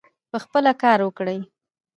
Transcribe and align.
پخپله 0.31 0.73
کار 0.83 0.99
وکړي. 1.03 1.37